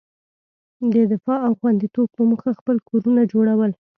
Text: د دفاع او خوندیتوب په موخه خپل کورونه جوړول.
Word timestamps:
د 0.93 0.95
دفاع 1.11 1.39
او 1.47 1.51
خوندیتوب 1.59 2.07
په 2.15 2.21
موخه 2.29 2.51
خپل 2.59 2.77
کورونه 2.89 3.21
جوړول. 3.31 3.71